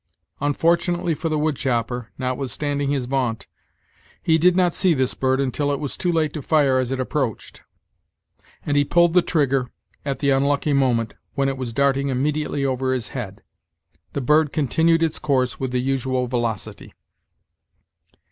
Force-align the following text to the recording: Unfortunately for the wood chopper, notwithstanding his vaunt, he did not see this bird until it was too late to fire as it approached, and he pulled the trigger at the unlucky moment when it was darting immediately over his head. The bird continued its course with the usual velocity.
Unfortunately 0.39 1.13
for 1.13 1.29
the 1.29 1.37
wood 1.37 1.55
chopper, 1.55 2.09
notwithstanding 2.17 2.89
his 2.89 3.05
vaunt, 3.05 3.45
he 4.19 4.39
did 4.39 4.55
not 4.55 4.73
see 4.73 4.95
this 4.95 5.13
bird 5.13 5.39
until 5.39 5.71
it 5.71 5.79
was 5.79 5.95
too 5.95 6.11
late 6.11 6.33
to 6.33 6.41
fire 6.41 6.79
as 6.79 6.89
it 6.89 6.99
approached, 6.99 7.61
and 8.65 8.75
he 8.75 8.83
pulled 8.83 9.13
the 9.13 9.21
trigger 9.21 9.67
at 10.03 10.17
the 10.17 10.31
unlucky 10.31 10.73
moment 10.73 11.13
when 11.35 11.47
it 11.47 11.55
was 11.55 11.71
darting 11.71 12.07
immediately 12.07 12.65
over 12.65 12.93
his 12.95 13.09
head. 13.09 13.43
The 14.13 14.21
bird 14.21 14.51
continued 14.51 15.03
its 15.03 15.19
course 15.19 15.59
with 15.59 15.69
the 15.69 15.77
usual 15.77 16.25
velocity. 16.25 16.93